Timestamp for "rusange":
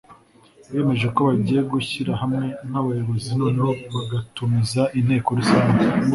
5.39-5.83